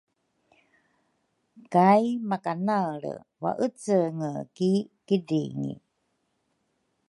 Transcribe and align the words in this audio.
kay 1.73 2.03
makanaelre 2.29 3.13
waecenge 3.43 4.31
ki 4.55 4.71
kidringi. 5.07 5.73